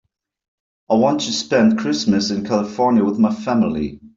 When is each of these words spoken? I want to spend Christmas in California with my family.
I 0.89 0.95
want 0.95 1.21
to 1.21 1.31
spend 1.31 1.77
Christmas 1.77 2.31
in 2.31 2.43
California 2.43 3.03
with 3.05 3.19
my 3.19 3.31
family. 3.31 3.99